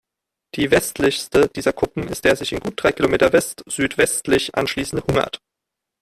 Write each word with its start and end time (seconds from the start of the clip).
Die 0.55 0.71
westlichste 0.71 1.47
dieser 1.49 1.73
Kuppen 1.73 2.07
ist 2.07 2.25
der 2.25 2.35
sich 2.35 2.53
in 2.53 2.59
gut 2.59 2.73
drei 2.81 2.91
Kilometer 2.91 3.31
westsüdwestlich 3.33 4.55
anschließende 4.55 5.05
"Hungert". 5.05 5.43